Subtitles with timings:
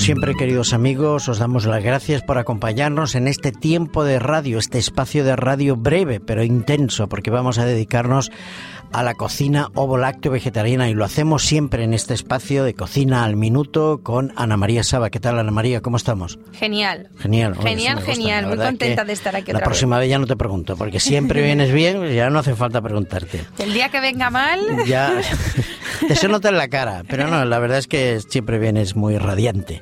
[0.00, 4.78] siempre, queridos amigos, os damos las gracias por acompañarnos en este tiempo de radio, este
[4.78, 8.30] espacio de radio breve pero intenso, porque vamos a dedicarnos
[8.90, 13.36] a la cocina ovo-lácteo vegetariana y lo hacemos siempre en este espacio de cocina al
[13.36, 15.10] minuto con Ana María Saba.
[15.10, 15.82] ¿Qué tal, Ana María?
[15.82, 16.38] ¿Cómo estamos?
[16.52, 17.10] Genial.
[17.18, 17.54] Genial.
[17.56, 18.46] Genial, genial.
[18.46, 20.08] Muy contenta de estar aquí La próxima vez.
[20.08, 23.42] ya no te pregunto, porque siempre vienes bien, ya no hace falta preguntarte.
[23.58, 24.60] El día que venga mal...
[24.86, 25.20] Ya,
[26.06, 29.18] te se nota en la cara, pero no, la verdad es que siempre vienes muy
[29.18, 29.80] radiante.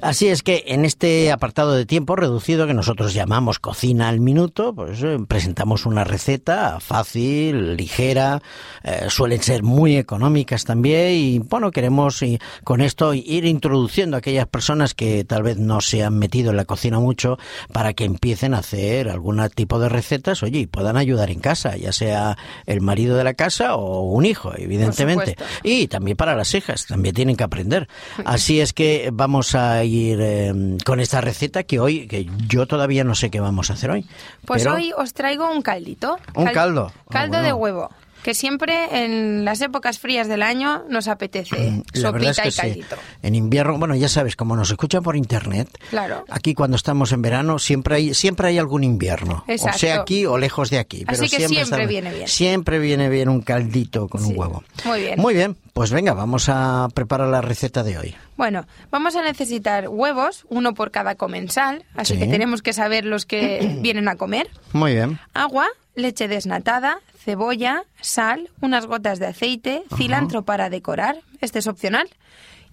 [0.00, 4.74] Así es que en este apartado de tiempo reducido que nosotros llamamos cocina al minuto,
[4.74, 8.42] pues eh, presentamos una receta fácil, ligera,
[8.82, 14.18] eh, suelen ser muy económicas también y bueno, queremos y, con esto ir introduciendo a
[14.18, 17.38] aquellas personas que tal vez no se han metido en la cocina mucho
[17.72, 21.76] para que empiecen a hacer algún tipo de recetas, oye, y puedan ayudar en casa,
[21.76, 22.36] ya sea
[22.66, 25.36] el marido de la casa o un hijo, evidentemente.
[25.62, 27.88] Y también para las hijas, también tienen que aprender.
[28.24, 33.04] Así es que vamos a ir em, con esta receta que hoy, que yo todavía
[33.04, 34.06] no sé qué vamos a hacer hoy.
[34.44, 36.18] Pues hoy os traigo un caldito.
[36.34, 36.92] Un caldo.
[37.10, 37.90] Caldo ah, de huevo
[38.24, 42.96] que siempre en las épocas frías del año nos apetece sopita y caldito.
[43.22, 46.24] En invierno, bueno, ya sabes, como nos escuchan por internet, claro.
[46.30, 50.38] aquí cuando estamos en verano siempre hay siempre hay algún invierno, o sea aquí o
[50.38, 52.26] lejos de aquí, Así que siempre, viene bien.
[52.26, 54.64] Siempre viene bien un caldito con un huevo.
[54.86, 55.20] Muy bien.
[55.20, 58.16] Muy bien, pues venga, vamos a preparar la receta de hoy.
[58.38, 63.26] Bueno, vamos a necesitar huevos, uno por cada comensal, así que tenemos que saber los
[63.26, 64.48] que vienen a comer.
[64.72, 65.20] Muy bien.
[65.34, 72.08] Agua, leche desnatada, cebolla, sal, unas gotas de aceite, cilantro para decorar, este es opcional,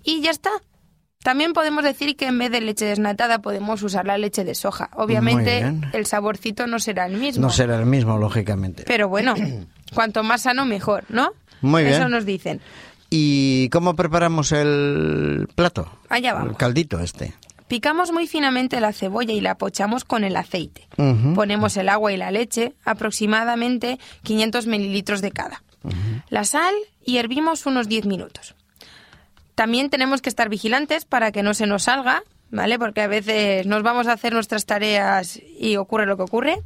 [0.04, 0.50] y ya está.
[1.24, 4.90] También podemos decir que en vez de leche desnatada podemos usar la leche de soja.
[4.96, 7.44] Obviamente el saborcito no será el mismo.
[7.44, 8.84] No será el mismo, lógicamente.
[8.88, 9.36] Pero bueno,
[9.94, 11.32] cuanto más sano mejor, ¿no?
[11.62, 11.96] Muy bien.
[11.96, 12.60] Eso nos dicen.
[13.12, 15.92] ¿Y cómo preparamos el plato?
[16.10, 16.52] Allá vamos.
[16.52, 17.36] El caldito este.
[17.72, 20.90] Picamos muy finamente la cebolla y la pochamos con el aceite.
[21.36, 25.64] Ponemos el agua y la leche, aproximadamente 500 mililitros de cada.
[26.28, 28.56] La sal y hervimos unos 10 minutos.
[29.56, 32.78] También tenemos que estar vigilantes para que no se nos salga, ¿vale?
[32.78, 36.62] Porque a veces nos vamos a hacer nuestras tareas y ocurre lo que ocurre.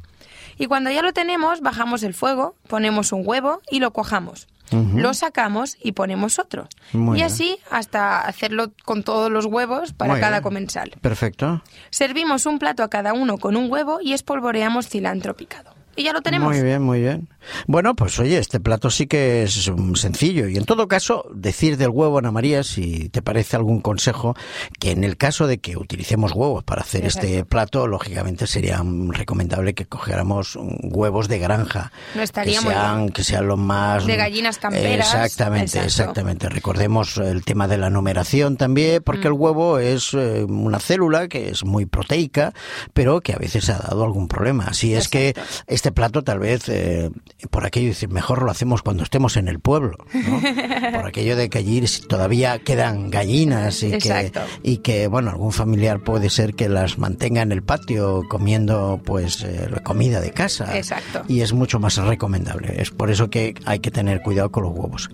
[0.58, 5.14] Y cuando ya lo tenemos, bajamos el fuego, ponemos un huevo y lo cojamos lo
[5.14, 6.68] sacamos y ponemos otro.
[6.92, 10.92] y así hasta hacerlo con todos los huevos para cada comensal.
[11.00, 11.62] Perfecto.
[11.90, 15.75] Servimos un plato a cada uno con un huevo y espolvoreamos cilantro picado.
[15.96, 16.52] Y ya lo tenemos.
[16.52, 17.28] Muy bien, muy bien.
[17.66, 20.48] Bueno, pues oye, este plato sí que es sencillo.
[20.48, 24.34] Y en todo caso, decir del huevo, Ana María, si te parece algún consejo,
[24.78, 29.74] que en el caso de que utilicemos huevos para hacer este plato, lógicamente sería recomendable
[29.74, 31.92] que cogiéramos huevos de granja.
[32.14, 34.06] No estaría que sean, muy Que sean los más...
[34.06, 35.14] De gallinas camperas.
[35.14, 36.48] Exactamente, exactamente.
[36.48, 39.40] Recordemos el tema de la numeración también, porque el mm.
[39.40, 42.52] huevo es eh, una célula que es muy proteica,
[42.92, 44.64] pero que a veces ha dado algún problema.
[44.64, 45.34] Así es que
[45.66, 46.68] este plato tal vez...
[46.68, 47.10] Eh,
[47.50, 50.40] por aquello decir, mejor lo hacemos cuando estemos en el pueblo, ¿no?
[50.92, 54.32] por aquello de que allí todavía quedan gallinas y que,
[54.62, 59.42] y que, bueno, algún familiar puede ser que las mantenga en el patio comiendo pues
[59.42, 60.76] eh, la comida de casa.
[60.76, 61.22] Exacto.
[61.28, 62.80] Y es mucho más recomendable.
[62.80, 65.10] Es por eso que hay que tener cuidado con los huevos.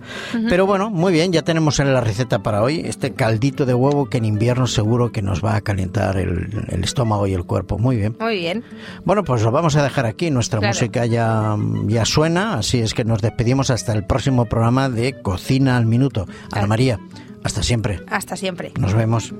[0.49, 4.09] Pero bueno, muy bien, ya tenemos en la receta para hoy este caldito de huevo
[4.09, 7.77] que en invierno seguro que nos va a calentar el, estómago y el cuerpo.
[7.77, 8.15] Muy bien.
[8.19, 8.63] Muy bien.
[9.05, 10.31] Bueno, pues lo vamos a dejar aquí.
[10.31, 11.55] Nuestra música ya,
[11.87, 16.27] ya suena, así es que nos despedimos hasta el próximo programa de Cocina al Minuto.
[16.51, 16.99] Ana María,
[17.43, 18.01] hasta siempre.
[18.07, 18.71] Hasta siempre.
[18.77, 19.33] Nos vemos.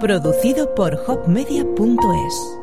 [0.00, 2.59] Producido por hopmedia.es